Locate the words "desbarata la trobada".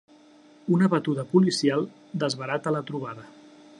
2.25-3.29